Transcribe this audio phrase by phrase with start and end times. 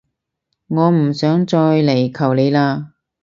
[0.67, 2.87] 我唔想再嚟求你喇